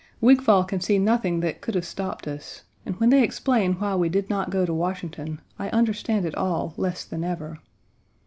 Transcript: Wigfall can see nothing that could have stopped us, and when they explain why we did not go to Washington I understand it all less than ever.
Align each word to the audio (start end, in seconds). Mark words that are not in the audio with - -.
Wigfall 0.19 0.63
can 0.63 0.81
see 0.81 0.97
nothing 0.97 1.41
that 1.41 1.61
could 1.61 1.75
have 1.75 1.85
stopped 1.85 2.27
us, 2.27 2.63
and 2.87 2.99
when 2.99 3.11
they 3.11 3.21
explain 3.23 3.73
why 3.73 3.93
we 3.93 4.09
did 4.09 4.31
not 4.31 4.49
go 4.49 4.65
to 4.65 4.73
Washington 4.73 5.39
I 5.59 5.69
understand 5.69 6.25
it 6.25 6.33
all 6.33 6.73
less 6.75 7.05
than 7.05 7.23
ever. 7.23 7.59